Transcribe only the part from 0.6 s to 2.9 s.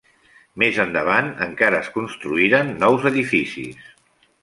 Més endavant encara es construïren